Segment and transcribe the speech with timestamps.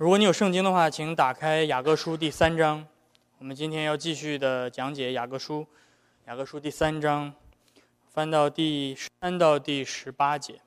[0.00, 2.86] 如果你有圣经的话，请打开雅各书第三章。
[3.38, 5.66] 我们今天要继续的讲解雅各书，
[6.26, 7.34] 雅各书第三章，
[8.08, 10.60] 翻到第三到第十八节。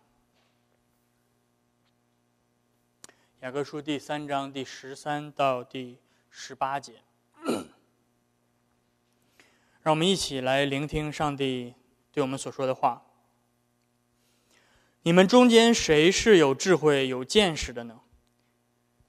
[3.39, 5.97] 雅各书第三章第十三到第
[6.29, 6.95] 十八节，
[9.81, 11.73] 让我们一起来聆听上帝
[12.11, 13.01] 对我们所说的话。
[15.03, 18.01] 你们中间谁是有智慧、有见识的呢？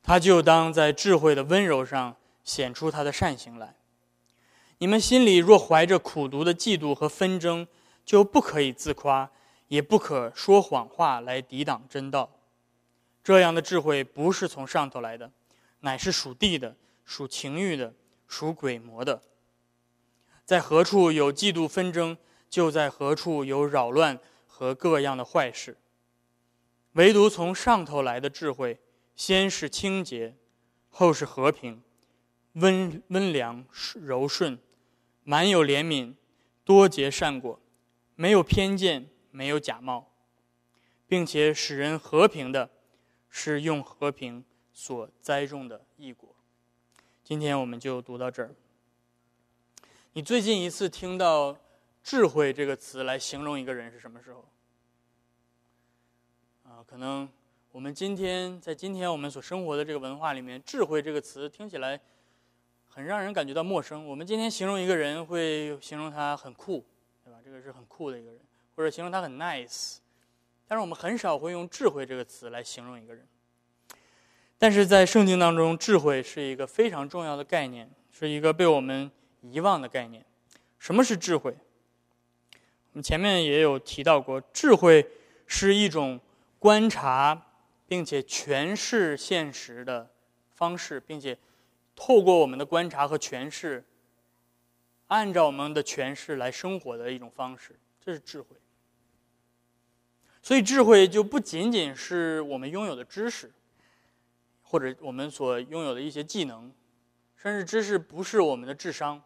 [0.03, 3.77] 他就当在智慧的温柔上显出他的善行来。
[4.79, 7.67] 你们心里若怀着苦毒的嫉妒和纷争，
[8.05, 9.31] 就不可以自夸，
[9.69, 12.31] 也不可说谎话来抵挡真道。
[13.23, 15.31] 这样的智慧不是从上头来的，
[15.81, 16.75] 乃是属地的、
[17.05, 17.95] 属情欲的、
[18.27, 19.23] 属鬼魔的。
[20.45, 22.19] 在何处有嫉妒纷争，
[22.51, 25.79] 就在何处有扰乱和各样的坏事。
[26.95, 28.81] 唯独从上头来的智慧，
[29.15, 30.37] 先是清洁，
[30.91, 31.83] 后是和平，
[32.55, 34.59] 温温良柔顺，
[35.25, 36.15] 满有怜悯，
[36.65, 37.61] 多结善果，
[38.15, 40.13] 没有偏见，没有假冒，
[41.07, 42.71] 并且使人和平的，
[43.29, 46.35] 是用和平所栽种的异果。
[47.23, 48.55] 今天我们就读到这儿。
[50.15, 51.57] 你最近一次听到
[52.03, 54.49] “智慧”这个词来形容一个人是什么时候？
[56.65, 57.29] 啊，可能
[57.73, 61.99] 我们今天在今天我们所生活的这个文化里面，“智慧”这个词听起来
[62.87, 64.07] 很让人感觉到陌生。
[64.07, 66.85] 我们今天形容一个人，会形容他很酷，
[67.25, 67.39] 对吧？
[67.43, 68.39] 这个是很酷的一个人，
[68.77, 69.97] 或者形容他很 nice。
[70.69, 73.27] 但是我们很少会用“智慧”这个词来形容一个人。
[74.59, 80.23] 但是在圣经当中，智慧是一个非常重要的概念，是一个被我们遗忘的概念。
[80.79, 81.57] 什么是智慧？
[82.93, 85.09] 我们前面也有提到过，智慧
[85.47, 86.21] 是一种。
[86.59, 87.49] 观察，
[87.93, 90.11] 并且诠释现实的
[90.55, 91.37] 方式，并且
[91.95, 93.85] 透过我们的观察和诠释，
[95.09, 98.57] 按照我们的诠释来生活的一种方式，这是智慧。
[100.41, 103.53] 所以，智慧就不仅仅是我们拥有的知识，
[104.63, 106.73] 或者我们所拥有的一些技能，
[107.37, 109.23] 甚至知识不是我们的智商。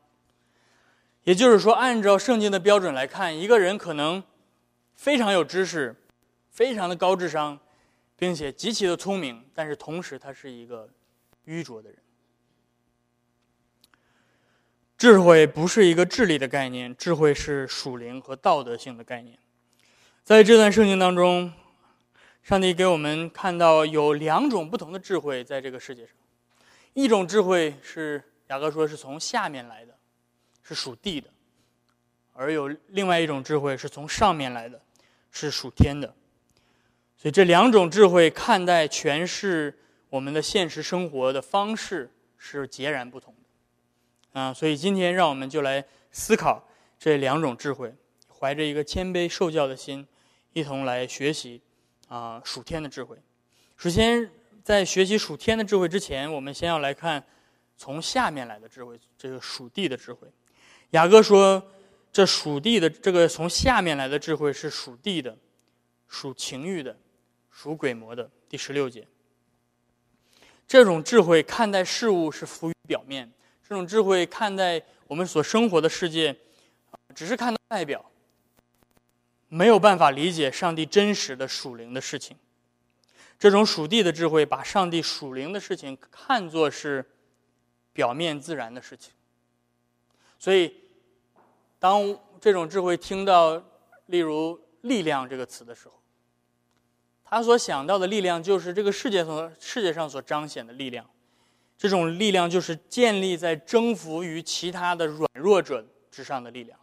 [1.23, 4.25] 也就是说，按照圣经的标准来看，一个人可能
[4.97, 5.95] 非常有知识。
[6.51, 7.61] 非常的高智商，
[8.17, 10.89] 并且极其的聪明，但是同时他是一个
[11.45, 11.99] 愚拙的人。
[14.99, 19.39] 智慧不是一个智力的概念，智慧是属灵和道德性的概念。
[20.25, 21.53] 在这段圣经当中，
[22.43, 26.15] 上帝给我们看到有两种不同的智慧在这个世界上，
[26.95, 29.95] 一种智慧是雅各说是从下面来的，
[30.63, 31.29] 是属地的；
[32.33, 34.81] 而有另外一种智慧是从上面来的，
[35.31, 36.15] 是属天的。
[37.27, 39.77] 所以这两种智慧看待诠释
[40.11, 43.35] 我们的现实生活的方式是截然不同
[44.33, 46.65] 的，啊，所以今天让我们就来思考
[46.97, 47.93] 这两种智慧，
[48.29, 50.07] 怀着一个谦卑受教的心，
[50.53, 51.61] 一同来学习
[52.07, 53.17] 啊属天的智慧。
[53.77, 54.31] 首先，
[54.63, 57.21] 在学习属天的智慧之前，我们先要来看
[57.77, 60.29] 从下面来的智慧，这个属地的智慧。
[60.91, 61.61] 雅各说，
[62.13, 65.37] 这属地的这个从下面来的智慧是属地的，
[66.07, 66.97] 属情欲的。
[67.57, 69.09] 属鬼魔的第十六节，
[70.69, 73.33] 这种智慧看待事物是浮于表面，
[73.67, 76.37] 这种智慧看待我们所生活的世界，
[77.15, 78.05] 只是看到外表，
[79.49, 82.37] 没有办法理解上帝真实的属灵的事情。
[83.39, 87.03] 这种属地的智慧把上帝属灵的事情看作是
[87.95, 89.15] 表面自然的事情，
[90.39, 90.75] 所以
[91.79, 93.57] 当这种智慧听到
[94.07, 95.95] 例如“力量”这个词的时候，
[97.29, 101.05] 他所想到的力量，就是这个世界所世界上所彰显的力量。
[101.77, 106.79] 这种力量就是建立在征服于其他的软弱者之上的力量。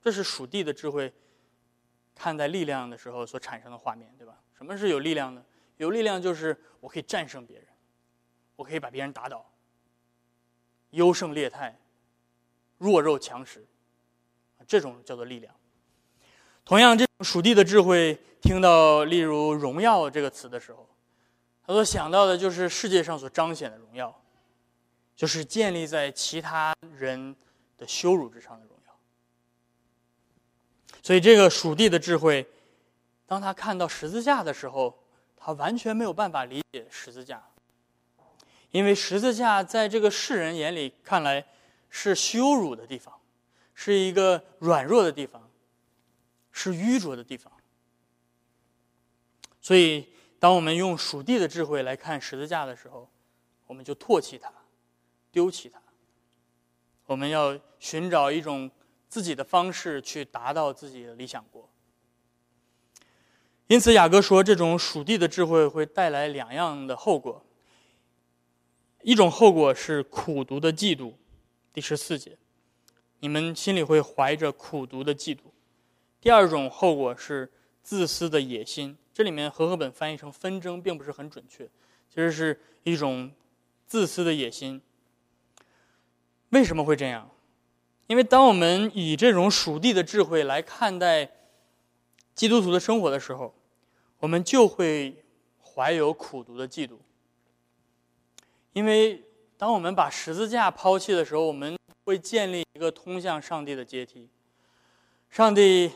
[0.00, 1.12] 这是属地的智慧
[2.14, 4.40] 看待力量的时候所产生的画面，对吧？
[4.56, 5.44] 什么是有力量呢？
[5.76, 7.66] 有力量就是我可以战胜别人，
[8.56, 9.50] 我可以把别人打倒，
[10.90, 11.78] 优胜劣汰，
[12.78, 13.66] 弱肉强食，
[14.66, 15.54] 这种叫做力量。
[16.70, 20.88] 同样，这属地的智慧，听到例如“荣耀”这个词的时候，
[21.66, 24.22] 他所想到的就是世界上所彰显的荣耀，
[25.16, 27.34] 就是建立在其他人
[27.76, 28.96] 的羞辱之上的荣耀。
[31.02, 32.48] 所以，这个属地的智慧，
[33.26, 34.96] 当他看到十字架的时候，
[35.36, 37.42] 他完全没有办法理解十字架，
[38.70, 41.44] 因为十字架在这个世人眼里看来
[41.88, 43.12] 是羞辱的地方，
[43.74, 45.49] 是一个软弱的地方。
[46.52, 47.52] 是愚拙的地方，
[49.60, 50.08] 所以
[50.38, 53.08] 当我们用属地的智慧来看十字架的时候，
[53.66, 54.52] 我们就唾弃它，
[55.30, 55.80] 丢弃它。
[57.06, 58.70] 我们要寻找一种
[59.08, 61.68] 自己的方式去达到自己的理想国。
[63.66, 67.44] 因此，雅各说，这种属地的智慧会带来两样的后果。
[69.02, 71.14] 一种后果是苦读的嫉妒，
[71.72, 72.36] 第十四节，
[73.20, 75.49] 你们心里会怀着苦读的嫉妒。
[76.20, 77.50] 第二种后果是
[77.82, 81.64] 自私的野心，这里面和合本翻译成纷争，并不是很准确，
[82.08, 83.32] 其实是一种
[83.86, 84.82] 自私的野心。
[86.50, 87.30] 为什么会这样？
[88.06, 91.30] 因为当我们以这种属地的智慧来看待
[92.34, 93.54] 基督徒的生活的时候，
[94.18, 95.24] 我们就会
[95.62, 96.96] 怀有苦读的嫉妒。
[98.72, 99.24] 因为
[99.56, 104.28] 当我们把十字架抛弃的时候，我们会建立一个通向上帝的阶梯。
[105.30, 105.92] 上帝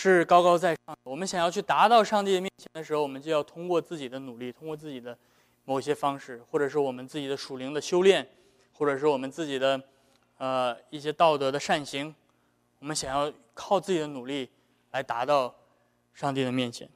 [0.00, 5.18] 是高高在上，我们想要去达到上帝的面前的时候，我们就要通过自己的努力，通过自己的
[5.64, 8.24] 某些方式，或者是我们自己的属灵的修炼，
[8.74, 9.82] 或者是我们自己的
[10.36, 12.14] 呃一些道德的善行，
[12.78, 14.48] 我们想要靠自己的努力
[14.92, 15.52] 来达到
[16.14, 16.88] 上帝的面前。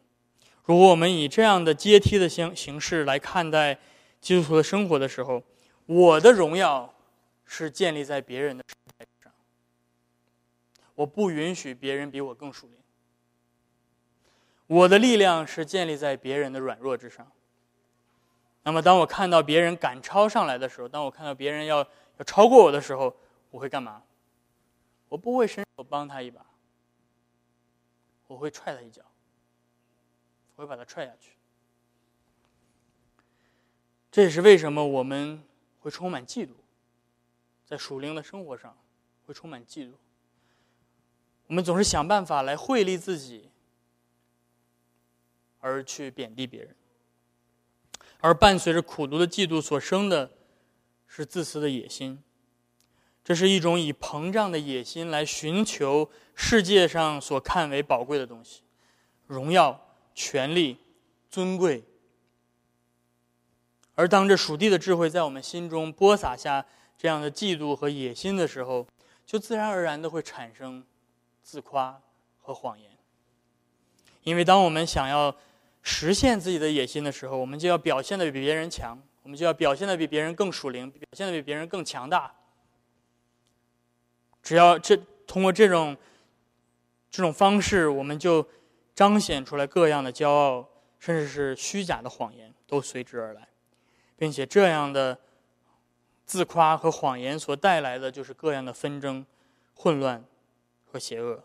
[0.63, 3.77] 如果我们以这样的阶梯的形形式来看待，
[4.21, 5.43] 基督徒的生活的时候，
[5.87, 6.95] 我的荣耀
[7.47, 8.63] 是建立在别人的
[9.25, 9.33] 上。
[10.95, 12.77] 我不允许别人比我更属灵。
[14.67, 17.31] 我的力量是建立在别人的软弱之上。
[18.65, 21.79] 那么，当我看到别人赶超上来的时候，当我看到别人要
[22.19, 23.15] 要超过我的时候，
[23.51, 24.03] 我会干嘛？
[25.09, 26.47] 我不会伸手帮他一把，
[28.27, 29.03] 我会踹他一脚，
[30.57, 31.33] 我会把他踹下去。
[34.11, 35.43] 这也是为什么我们
[35.81, 36.53] 会充满嫉妒，
[37.67, 38.75] 在属灵的生活上
[39.27, 39.93] 会充满嫉妒。
[41.49, 43.51] 我们总是想办法来惠利自己，
[45.63, 46.77] 而去贬低别人。
[48.21, 50.31] 而伴随着苦读的嫉妒所生的，
[51.09, 52.23] 是自私的野心。
[53.25, 58.63] 这是一种以膨胀的野心来寻求世界上所看为宝贵的东西：
[59.27, 59.81] 荣耀、
[60.15, 60.77] 权力、
[61.31, 61.83] 尊贵。
[63.95, 66.67] 而当这属地的智慧在我们心中播撒下
[66.99, 68.87] 这样的嫉妒和野心的时候，
[69.25, 70.85] 就自然而然的会产生
[71.43, 72.01] 自夸
[72.41, 72.91] 和谎言。
[74.23, 75.37] 因为当我们想要
[75.83, 82.33] 实现自己的野心的时候，我们就要表现的比别人强，我们就要表现的比别人更属灵，表现的比别人更强大。
[84.43, 84.97] 只要这
[85.27, 85.97] 通过这种
[87.11, 88.47] 这种方式，我们就
[88.95, 90.69] 彰显出来各样的骄傲，
[90.99, 93.49] 甚至是虚假的谎言，都随之而来。
[94.17, 95.19] 并且这样的
[96.25, 99.27] 自夸和谎言所带来的，就是各样的纷争、
[99.75, 100.25] 混乱
[100.85, 101.43] 和邪恶。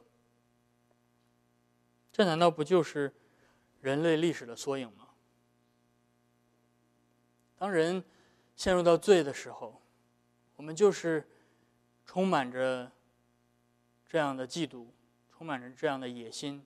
[2.12, 3.12] 这难道不就是
[3.82, 5.08] 人类历史的缩影吗？
[7.58, 8.04] 当人
[8.56, 9.82] 陷入到罪的时候，
[10.56, 11.28] 我们就是
[12.06, 12.92] 充满着
[14.08, 14.88] 这样的嫉妒，
[15.36, 16.66] 充满着这样的野心，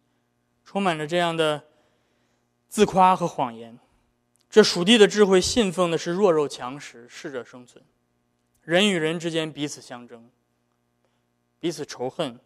[0.65, 1.63] 充满着这样的
[2.67, 3.77] 自夸和谎言。
[4.49, 7.83] 这属地的智慧信奉的是弱肉强食，适者生存。
[8.63, 10.29] 人与人之间彼此相争，
[11.59, 12.37] 彼此仇恨。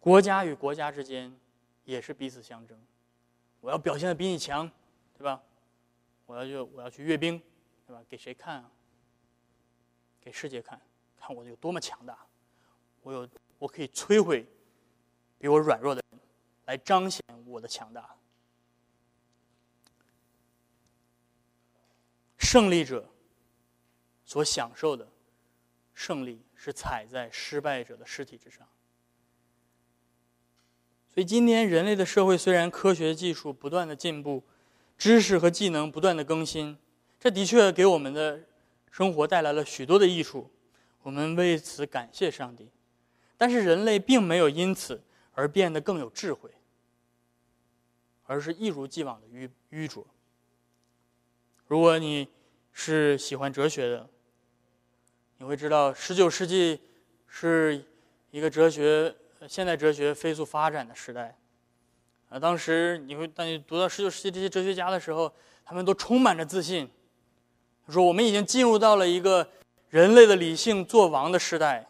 [0.00, 1.38] 国家与国家之间
[1.84, 2.80] 也是彼此相争。
[3.66, 4.70] 我要表现的比你强，
[5.18, 5.42] 对吧？
[6.24, 7.36] 我要就我要去阅兵，
[7.84, 8.00] 对吧？
[8.08, 8.70] 给谁看啊？
[10.20, 10.80] 给世界看，
[11.16, 12.16] 看我有多么强大。
[13.02, 14.48] 我有，我可以摧毁
[15.36, 16.20] 比我软弱的人，
[16.66, 18.16] 来彰显我的强大。
[22.38, 23.10] 胜利者
[24.24, 25.10] 所享受的
[25.92, 28.64] 胜利，是踩在失败者的尸体之上。
[31.16, 34.44] 所以，今天人类的社会虽然科学技术不断的进步，
[34.98, 36.76] 知识和技能不断的更新，
[37.18, 38.38] 这的确给我们的
[38.90, 40.50] 生活带来了许多的益处，
[41.02, 42.68] 我们为此感谢上帝。
[43.38, 45.00] 但是，人类并没有因此
[45.32, 46.50] 而变得更有智慧，
[48.26, 50.06] 而是一如既往的愚愚拙。
[51.66, 52.28] 如果你
[52.74, 54.06] 是喜欢哲学的，
[55.38, 56.78] 你会知道，十九世纪
[57.26, 57.82] 是
[58.30, 59.16] 一个哲学
[59.48, 61.36] 现代哲学飞速发展的时代。
[62.28, 65.32] 啊，当时你会当你读到十九世纪这些哲学家的时候，
[65.64, 66.90] 他们都充满着自信，
[67.88, 69.48] 说我们已经进入到了一个
[69.90, 71.86] 人类的理性做王的时代，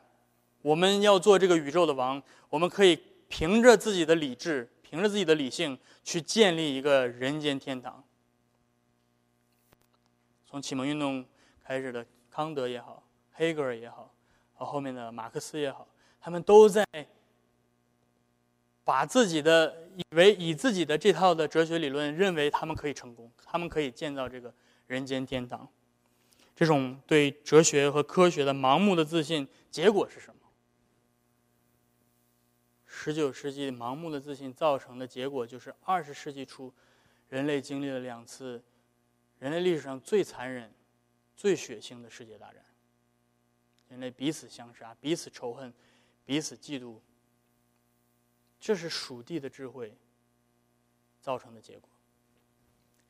[0.60, 8.04] 我们要做这个宇宙的王，我们可以凭着自己的理智，凭着自己的理性去建立一个人间天堂。
[10.44, 11.24] 从启蒙运动
[11.64, 14.12] 开始的康德也好，黑格尔也好，
[14.52, 15.88] 和后面的马克思也好，
[16.20, 16.86] 他们都在
[18.86, 24.54] 把自己的以为以自己的这套的哲学理论，认为他们可以成功，他们可以建造这个
[24.86, 25.68] 人间天堂。
[26.54, 30.40] 这种对哲学和科学的盲目的自信，结果是什么？
[32.86, 36.72] 十九世纪盲目的自信造成的结果，就是二十世纪初，
[37.28, 38.62] 人类经历了两次
[39.40, 40.72] 人类历史上最残忍、
[41.34, 42.62] 最血腥的世界大战。
[43.88, 45.74] 人类彼此相杀，彼此仇恨，
[46.24, 47.00] 彼此嫉妒。
[48.58, 49.96] 这是属地的智慧
[51.20, 51.88] 造成的结果。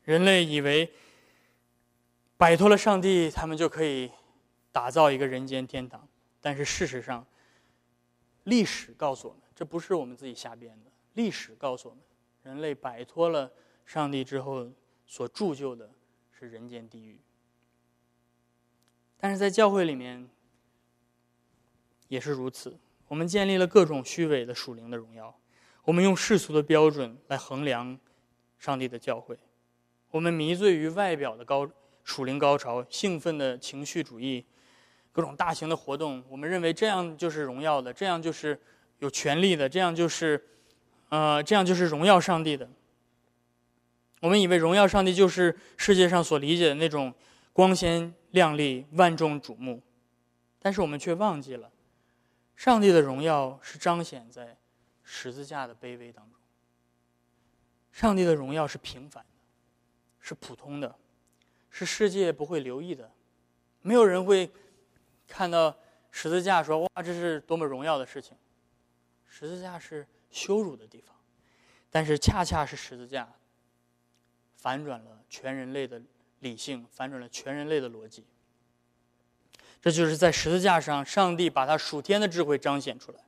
[0.03, 0.91] 人类以为
[2.37, 4.11] 摆脱了上帝，他们就可以
[4.71, 6.07] 打造一个人间天堂。
[6.39, 7.25] 但是事实上，
[8.43, 10.91] 历史告诉我们，这不是我们自己瞎编的。
[11.13, 12.03] 历史告诉我们，
[12.43, 13.51] 人类摆脱了
[13.85, 14.71] 上帝之后，
[15.05, 15.89] 所铸就的
[16.31, 17.19] 是人间地狱。
[19.17, 20.29] 但是在教会里面。
[22.09, 25.33] 也是如此，我们建立了各种虚伪的属灵的荣耀，
[25.83, 27.97] 我们用世俗的标准来衡量
[28.59, 29.37] 上帝的教会，
[30.11, 31.69] 我们迷醉于外表的高
[32.03, 34.45] 属灵高潮、兴奋的情绪主义、
[35.11, 38.59] 各种大型的活动，我们认为这样就是荣耀的，这样就是
[38.99, 40.43] 有权利的，这样就是，
[41.09, 42.69] 呃，这样就是荣耀上帝的。
[44.19, 47.13] 我们以为荣耀上帝就是世界上所理解的那种
[47.53, 49.81] 光鲜亮丽、万众瞩目，
[50.59, 51.71] 但是我们却忘记了。
[52.57, 54.57] 上帝的荣耀是彰显在
[55.03, 56.41] 十字架的卑微当中。
[57.91, 59.43] 上帝的荣耀是平凡的，
[60.19, 60.93] 是普通的，
[61.69, 63.09] 是世界不会留意的。
[63.83, 64.51] 没有人会
[65.27, 65.77] 看到
[66.09, 68.35] 十字架说：“哇，这是多么荣耀的事情！”
[69.29, 71.15] 十字架是羞辱的地方，
[71.91, 73.31] 但是恰恰是十字架
[74.55, 76.01] 反转了全人类的
[76.39, 78.25] 理性，反转了全人类的逻辑。
[79.81, 83.19] 这就是在十字架上，上帝把他属天的智慧彰显出来。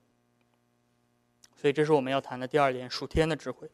[1.59, 3.69] 所以，这是我们要谈的第二点：属天的智慧。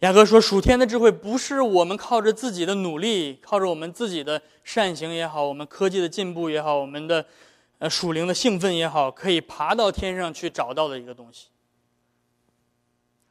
[0.00, 7.26] 雅各说，属天的智慧不是我们靠着自己的努力，靠着我们自己的善行也好，我们科技的进步也好，我们的
[7.78, 11.48] 呃属灵的兴奋也好，可以爬到天上去找到的一个东西。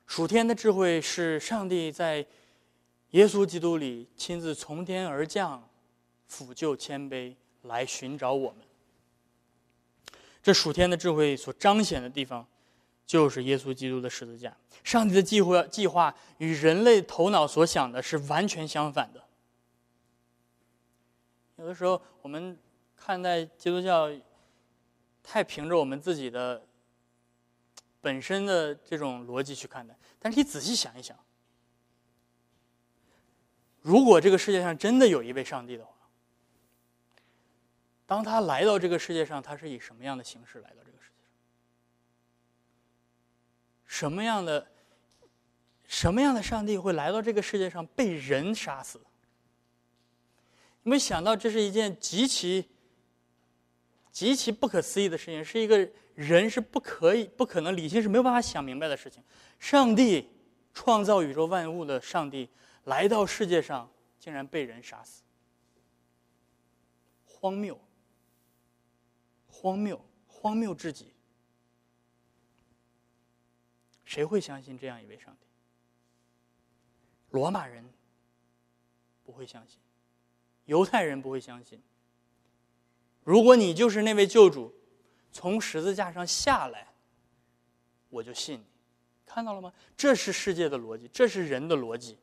[0.07, 2.25] 属天的智慧是上帝在
[3.11, 5.69] 耶稣基督里亲自从天而降，
[6.29, 7.35] 抚救谦卑。
[7.67, 8.65] 来寻找我们，
[10.41, 12.47] 这属天的智慧所彰显的地方，
[13.05, 14.55] 就是耶稣基督的十字架。
[14.83, 19.23] 上帝的计划计划与人类头脑所想的是完全相反的。
[21.57, 22.57] 有的时候，我们
[22.95, 24.09] 看待基督教，
[25.21, 26.65] 太凭着我们自己的
[27.99, 29.97] 本身的这种逻辑去看待。
[30.19, 31.17] 但是你仔细想一想，
[33.81, 35.96] 如果这个世界上真的有一位上帝的话，
[38.07, 41.31] 当他来到这个世界上，他是以什么样的形式来到这个世界上？
[43.85, 44.65] 什么样的、
[45.85, 48.99] 什么样的上帝会来到这个世界上被人杀死？
[50.83, 52.69] 你没想到这是一件极其、
[54.09, 59.21] 极其不可思议的事情，是一个人是不可以、不可能、理性是没有办法想明白的事情。
[59.59, 60.31] 上帝
[60.73, 62.49] 创造宇宙万物的上帝
[62.85, 65.23] 来到世界上，竟然被人杀死，
[67.25, 67.77] 荒谬！
[69.67, 71.11] 荒谬，荒谬至极。
[74.05, 75.45] 谁会相信这样一位上帝？
[77.31, 77.83] 罗马人
[79.25, 79.77] 不会相信，
[80.63, 81.81] 犹太人不会相信。
[83.25, 84.73] 如果你就是那位救主，
[85.33, 86.87] 从十字架上下来，
[88.07, 88.65] 我就信你。
[89.25, 89.73] 看到了吗？
[89.97, 92.17] 这是世界的逻辑，这是人的逻辑。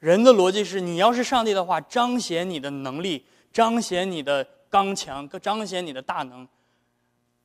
[0.00, 4.46] 人的逻辑是：你要是上帝的话，彰显你的能力，彰显你的。
[4.68, 6.48] 刚强，更彰显你的大能，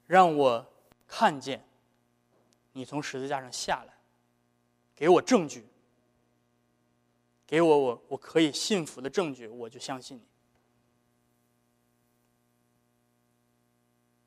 [0.07, 0.73] 让我
[1.07, 1.65] 看见
[2.73, 3.93] 你从十字架上下来，
[4.95, 5.65] 给我证据，
[7.45, 10.23] 给我我我可以信服的证据，我就相信你。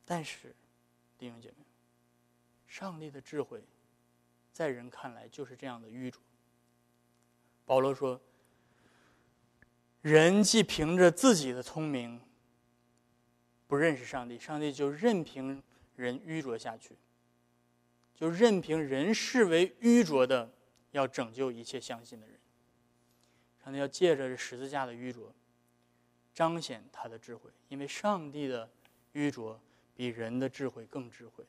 [0.04, 0.54] 但是，
[1.16, 1.64] 弟兄姐妹，
[2.66, 3.64] 上帝的智慧，
[4.52, 6.20] 在人看来就是这样的愚拙。
[7.64, 8.20] 保罗说
[10.02, 12.20] ：“人既凭着自己的聪明。”
[13.74, 15.60] 不认识上帝，上帝就任凭
[15.96, 16.96] 人愚拙下去，
[18.14, 20.48] 就任凭人视为愚拙的，
[20.92, 22.38] 要拯救一切相信的人。
[23.64, 25.34] 上帝要借着这十字架的愚拙，
[26.32, 28.70] 彰显他的智慧，因为上帝的
[29.10, 29.60] 愚拙
[29.96, 31.44] 比人的智慧更智慧。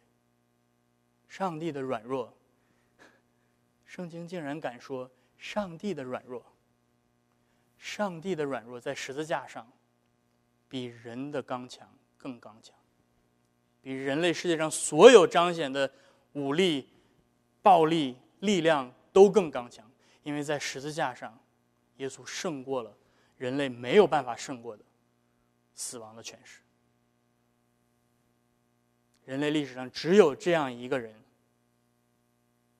[1.29, 2.35] 上帝的软弱，
[3.85, 6.43] 圣经竟然敢说上帝的软弱，
[7.77, 9.71] 上帝的软弱在十字架上
[10.67, 11.87] 比人的刚强。
[12.25, 12.75] 更刚强，
[13.83, 15.87] 比人类世界上所有彰显的
[16.33, 16.89] 武力、
[17.61, 19.87] 暴力、力量都更刚强，
[20.23, 21.37] 因为在十字架上，
[21.97, 22.91] 耶稣胜过了
[23.37, 24.83] 人类没有办法胜过的
[25.75, 26.61] 死亡的权势。
[29.25, 31.13] 人类历史上只有这样一个人，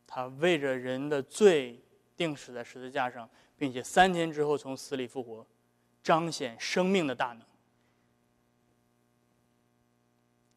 [0.07, 1.79] 他为着人的罪
[2.17, 5.45] 定死在十字架上，并且三天之后从死里复活，
[6.01, 7.41] 彰显生命的大能。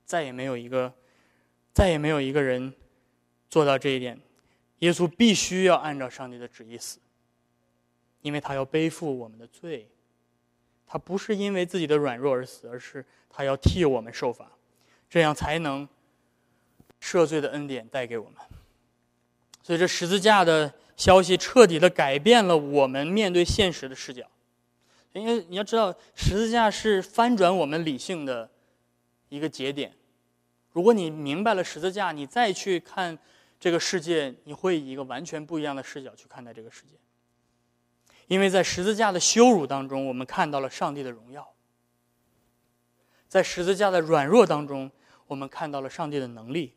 [0.09, 0.91] 再也没有一个，
[1.75, 2.73] 再也没有一个人
[3.51, 4.19] 做到这一点。
[4.79, 6.99] 耶稣必须要按照上帝的旨意死，
[8.23, 9.87] 因为他要背负我们的罪。
[10.87, 14.51] 他不是因为自己的软弱而死，而是他要替我们受罚。
[15.11, 15.87] 这样才能
[17.03, 18.35] 赦罪的恩典带给我们。
[19.63, 24.25] 所以，这十字架的消息彻底的改变了我们面对现实的视角。
[25.13, 28.51] 因为你要知道，十字架是翻转我们理性的
[29.29, 29.93] 一个节点。
[30.73, 33.19] 如果你明白了十字架，你再去看
[33.59, 36.97] 这个世界，你会以一个完全不一样的视角去看待这个世界。
[38.27, 41.43] 因为在十字架的羞辱当中，我们看到了上帝的荣耀；
[43.27, 44.91] 在十字架的软弱当中，
[45.27, 46.75] 我们看到了上帝的能力，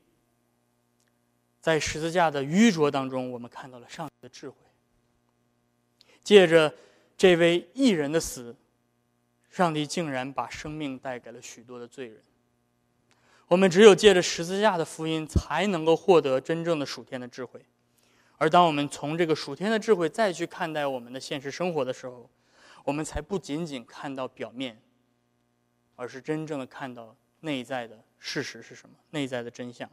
[1.59, 4.55] 在十字架的愚拙当中，我们看到了上帝的智慧。
[6.23, 6.73] 借着
[7.17, 8.55] 这位异人的死，
[9.49, 12.21] 上帝竟然把生命带给了许多的罪人。
[13.51, 17.61] 我们只有借着十字架的福音，才能够获得真正的属天的智慧。
[18.37, 22.29] 而当我们从这个属天的智慧再去看待我们的现实生活的时候，
[22.85, 24.81] 我们才不仅仅看到表面，
[25.97, 28.01] 而是真正的看到内在的。
[28.19, 28.95] 事实是什么？
[29.09, 29.89] 内在的真相。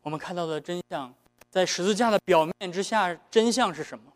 [0.00, 1.14] 我们看到的真相，
[1.50, 4.10] 在十字架的表面之下，真相是什么？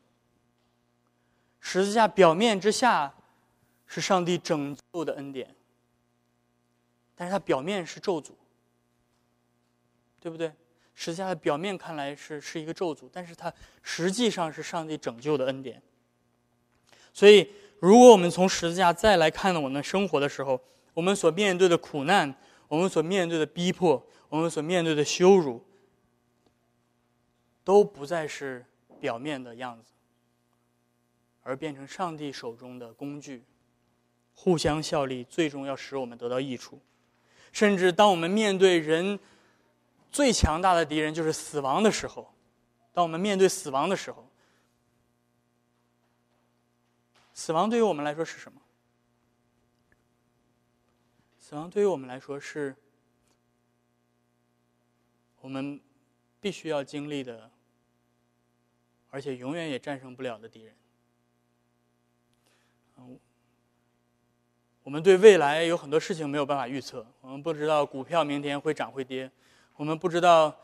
[1.60, 3.14] 十字架表面之下，
[3.86, 5.54] 是上帝拯救的恩典，
[7.20, 8.30] 但是它表面是咒诅，
[10.20, 10.52] 对不对？
[10.94, 15.82] 十字架的表面看来是是一个咒诅，但是它实际上是上帝拯救的恩典。
[17.12, 20.60] 所以，如果我们从十字架再来看到我们生活的时候，
[20.94, 22.32] 我们所面对的苦难，
[22.68, 25.64] 我们所面对的逼迫，我们所面对的羞辱，
[27.64, 28.64] 都不再是
[29.00, 29.90] 表面的样子，
[31.42, 33.42] 而变成上帝手中的工具，
[34.34, 36.80] 互相效力，最终要使我们得到益处。
[37.52, 39.18] 甚至当我们面对人
[40.10, 42.32] 最强大的敌人就是死亡的时候，
[42.92, 44.28] 当我们面对死亡的时候，
[47.34, 48.60] 死亡对于我们来说是什么？
[51.38, 52.76] 死亡对于我们来说是
[55.40, 55.80] 我们
[56.40, 57.50] 必须要经历的，
[59.10, 60.76] 而且永远也战胜不了的敌人。
[64.88, 69.30] 我们对未来有很多事情没有办法预测，我们不知道股票明天会涨会跌，
[69.76, 70.58] 我们不知道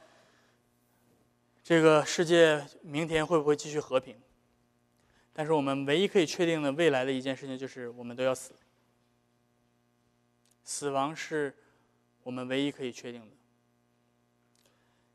[1.62, 4.16] 这个世界明天会不会继续和平。
[5.34, 8.54] 但是我们唯一可以确定的未来的一件事情就是，我们都要死。
[10.64, 11.54] 死亡是
[12.22, 13.36] 我们唯一可以确定的，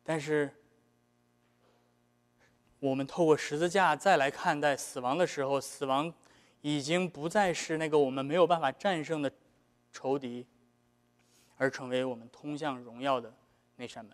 [0.03, 0.51] 但是
[2.79, 6.13] 我们透过十字架再来看待死亡的时候，死亡
[6.61, 9.31] 已经不再是那个我们没有办法战胜的
[9.91, 10.45] 仇敌，
[11.57, 13.33] 而成为我们通向荣耀的
[13.77, 14.13] 那扇门。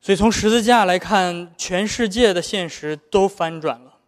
[0.00, 3.98] 所以，从十字架来看，全世界的现实都翻转了。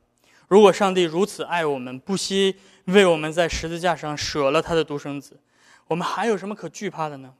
[0.47, 5.39] 如果上帝如此爱我们，不惜为我们在十字架上舍了他的独生子。
[5.89, 7.35] 我们还有什么可惧怕的呢？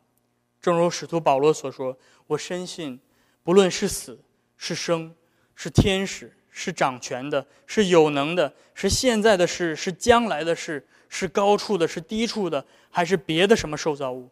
[0.61, 3.01] 正如使徒保罗所说：“我深信，
[3.43, 4.21] 不论是死
[4.57, 5.15] 是生，
[5.55, 14.29] 是天使，是掌权的，是有能的，是现在的事，是将来的事，是高处的，是低处的，还是别的什么受造物，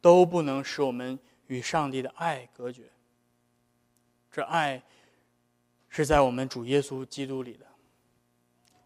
[0.00, 2.82] 都不能使我们与上帝的爱隔绝。
[4.30, 4.82] 这爱
[5.88, 7.66] 是在我们主耶稣基督里的。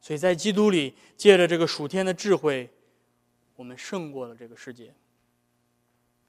[0.01, 2.71] 所以在基督里，借着这个属天的智慧。”
[3.57, 4.91] 我们胜过了这个世界。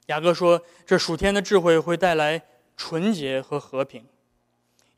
[0.08, 2.42] 雅各说：“这属天的智慧会带来
[2.76, 4.04] 纯洁和和平，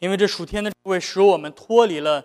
[0.05, 2.23] 因为这属天的智慧使我们脱离了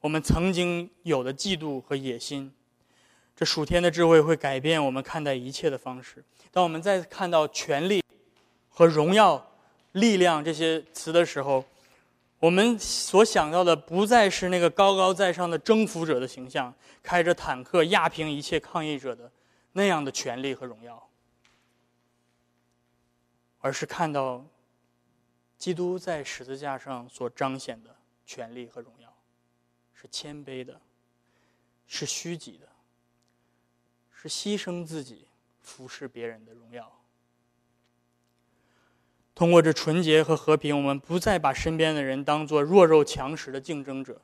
[0.00, 2.52] 我们曾经有的嫉妒和野心。
[3.34, 6.22] 这属天的智慧会改变我们看待一切的方式。
[6.52, 8.00] 当我们再看到权力
[8.68, 9.44] 和荣耀、
[9.90, 11.64] 力量这些词的时候，
[12.38, 19.28] 我们所想到的不再是那个高高在上的征服者的形象，开着坦克压平一切抗议者的
[19.72, 21.08] 那样的权利和荣耀，
[23.58, 24.46] 而是看到
[25.64, 27.96] 基督在十字架上所彰显的
[28.26, 29.10] 权利和荣耀，
[29.94, 30.78] 是谦卑的，
[31.86, 32.68] 是虚己的，
[34.12, 35.26] 是牺牲自己
[35.62, 36.92] 服侍别人的荣耀。
[39.34, 44.20] 通过这纯洁和和平，我们不再把身边的人当作弱肉强食的竞争者，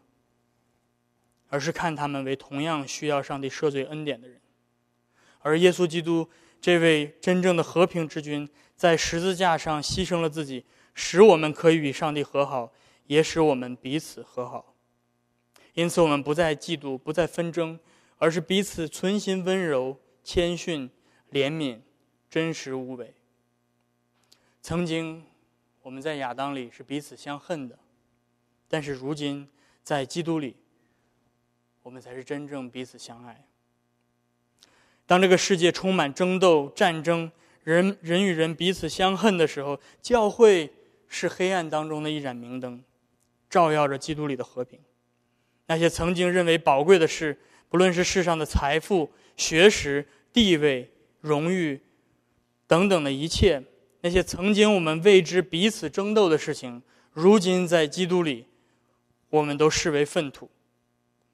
[1.49, 4.39] 而是看他们为同样需要上帝赦罪恩典的人。
[5.39, 6.29] 而耶稣基督
[6.61, 12.73] 这位真正的和平之君，在十字架上牺牲了自己，使我们可以与上帝和好，
[13.07, 14.75] 也使我们彼此和好。
[15.75, 17.79] 因此，我们不再嫉妒，不再纷争，
[18.19, 20.91] 而是彼此存心温柔、谦逊、
[21.31, 21.79] 怜悯、
[22.29, 23.15] 真实无伪。
[24.61, 25.25] 曾经，
[25.83, 27.79] 我们在亚当里是彼此相恨的，
[28.69, 29.49] 但是如今
[29.83, 30.57] 在基督里，
[31.83, 33.47] 我们才是真正彼此相爱。
[35.07, 37.31] 当这个世界充满争斗、战争，
[37.63, 40.71] 人人与人彼此相恨的时候，教会
[41.11, 42.83] 是黑暗当中的一盏明灯，
[43.51, 44.81] 照耀着基督里的和平。
[45.67, 51.83] 那些曾经认为宝贵的事，不论是世上的财富、学识、地位、荣誉
[52.67, 53.63] 等等的一切。
[54.01, 58.47] 那些曾经我们为之彼此争斗的事情，如今在基督里，
[59.29, 60.49] 我们都视为粪土，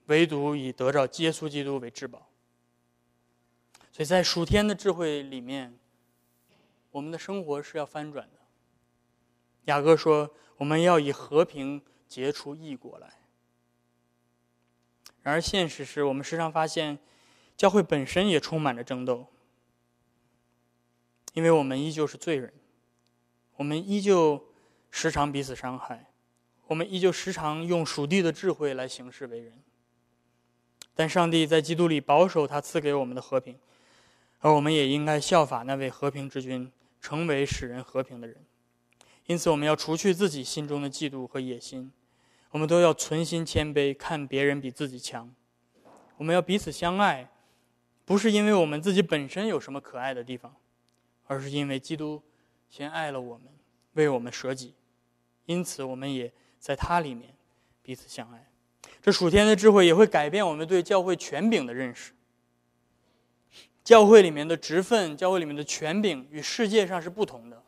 [0.07, 2.29] 唯独以得着耶稣基督为至宝。
[3.93, 5.79] 所以在属天的智慧里面，
[6.91, 8.36] 我们的生活是要翻转的。
[9.67, 13.13] 雅各说：“我们要以和平结出异果来。”
[15.23, 16.99] 然而现实是我们时常发现，
[17.57, 19.27] 教会本身也充满着争斗。
[21.35, 22.53] 因为我们依旧是罪人，
[23.57, 24.43] 我们依旧
[24.91, 26.11] 时常彼此伤害，
[26.69, 29.53] 我们依旧时常用属地的智慧来行事为人。
[30.95, 33.59] 但上帝在基督里保守他赐给我们的和平，
[34.39, 38.37] 而我们也应该效法那位和平之君，成为使人和平的人。
[39.27, 41.93] 因此，我们要除去自己心中的嫉妒和野心，
[42.51, 45.35] 我们都要存心谦卑，看别人比自己强。
[46.17, 47.31] 我们要彼此相爱，
[48.05, 50.55] 不是因为我们自己本身有什么可爱的地方。
[51.29, 52.23] 而是因为基督
[52.71, 53.49] 先爱了我们，
[53.95, 54.75] 为我们舍己，
[55.47, 57.35] 因此我们也在他里面
[57.83, 58.49] 彼此相爱。
[59.03, 62.13] 这属天的智慧也会改变我们对教会权柄的认识。
[63.83, 67.61] 教会里面的职分，教会里面的权柄与世界上是不同的。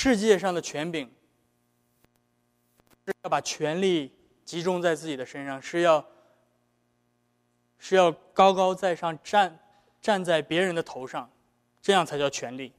[0.00, 1.10] 世界上的权柄
[3.04, 4.12] 是要把权力
[4.44, 6.06] 集中在自己的身上，是要
[7.80, 9.58] 是要高高在上站
[10.00, 11.28] 站在别人的头上。
[11.82, 12.72] 这样才叫权力。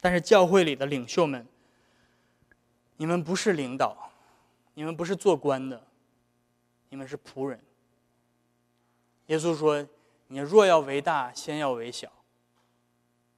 [0.00, 1.46] 但是教会里的领袖们，
[2.96, 4.10] 你们不是领导，
[4.74, 5.80] 你们不是做官的，
[6.88, 7.60] 你们是仆人。
[9.26, 9.86] 耶稣说
[10.26, 12.08] ：“你若要为大，先要为小；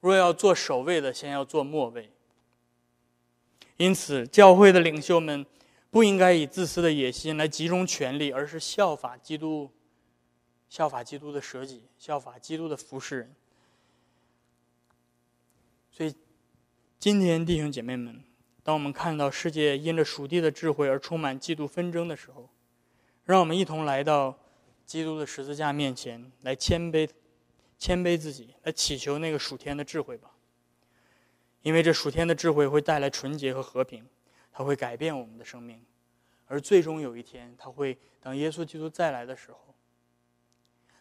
[0.01, 2.11] 若要做首位的，先要做末位。”
[3.83, 5.45] 因此，教会的领袖们
[5.91, 9.69] 不应该以自私的野心来集中权力，而是效法基督，
[10.71, 13.35] 效法基督的舍己，效法基督的服侍人。
[15.91, 16.15] 所以，
[17.01, 18.23] 今天弟兄姐妹们，
[18.63, 22.49] 当我们看到世界因着属地的智慧而充满嫉妒纷争的时候，
[23.25, 24.39] 让我们一同来到
[24.87, 27.11] 基督的十字架面前，来谦卑、
[27.81, 30.31] 谦卑自己，来祈求那个属天的智慧吧。
[31.63, 34.07] 因为这属天的智慧会带来纯洁和和平，
[34.53, 35.83] 它会改变我们的生命，
[36.47, 39.75] 而最终有一天，它会当耶稣基督再来的时候，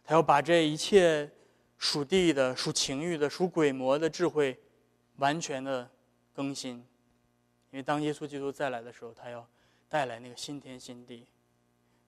[0.03, 1.29] 他要把这一切
[1.77, 4.57] 属地的、属情欲的、属鬼魔的智慧。
[5.17, 5.87] 完全的
[6.33, 6.77] 更新，
[7.69, 9.47] 因为当耶稣基督再来的时候，他要
[9.87, 11.27] 带来那个新天新地。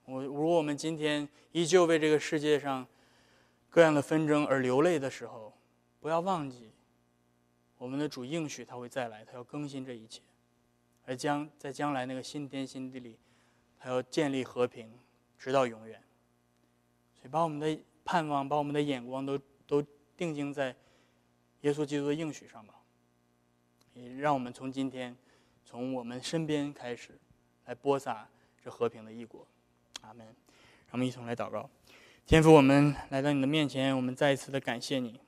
[0.06, 2.88] 我如果我们今天依旧为这个世界上
[3.70, 5.54] 各样的纷争而流泪的时候，
[6.00, 6.72] 不要忘记，
[7.84, 10.22] 我们的主应许他会再来，他要更新这一切，
[11.06, 13.20] 而将在将来那个新天新地里，
[13.78, 14.90] 他要建立和平，
[15.38, 16.02] 直到永远。
[17.20, 20.74] 所以，把我们的盼望，把我们的眼光都都定睛在
[21.64, 22.74] 耶稣基督的应许上吧。
[23.94, 25.14] 也让我们从今天，
[25.66, 27.20] 从我们身边开始，
[27.66, 28.30] 来播撒
[28.64, 29.46] 这和平的异国。
[30.04, 30.26] 阿门。
[30.26, 31.70] 让我们一同来祷告。
[32.26, 35.20] 天父，我们来到你的面前，我们再一次的感谢你，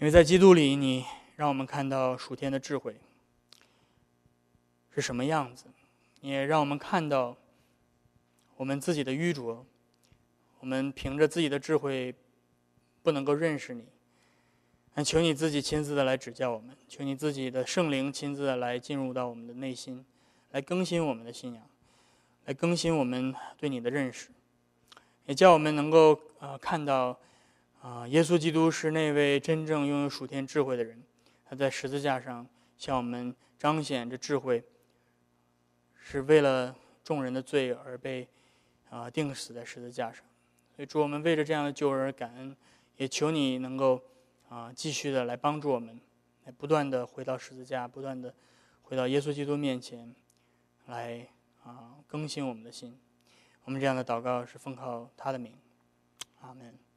[0.00, 3.00] 因为在基督里，你让我们看到属天的智慧
[4.94, 5.64] 是什么样子，
[6.20, 7.36] 也让我们看到
[8.54, 9.66] 我们自己的愚拙，
[10.60, 12.14] 我们凭着自己的智慧
[13.02, 13.84] 不能够认识你。
[15.04, 20.04] 求你自己亲自的来指教我们，求你自己的圣灵亲自的来进入到我们的内心，
[20.52, 21.62] 来更新我们的信仰，
[22.44, 24.28] 来更新我们对你的认识，
[25.26, 27.18] 也叫我们能够啊看到
[27.80, 31.02] 啊耶稣基督是那位真正拥有属天智慧的人，
[31.44, 34.64] 他在十字架上向我们彰显这智慧，
[35.96, 38.28] 是为了众人的罪而被
[38.90, 40.24] 啊钉死在十字架上，
[40.74, 42.56] 所以主我们为着这样的救恩而感恩，
[42.96, 44.02] 也求你能够。
[44.50, 46.00] 啊，继续的来帮助我们，
[46.46, 48.34] 来不断的回到十字架，不断的
[48.80, 50.14] 回到耶稣基督面前，
[50.86, 51.28] 来
[51.64, 52.98] 啊更新我们的心。
[53.64, 55.52] 我们这样的祷告是奉靠他的名，
[56.40, 56.87] 阿门。